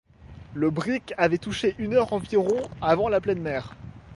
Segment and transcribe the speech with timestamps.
[0.55, 3.75] Le brick avait touché une heure environ avant la pleine mer.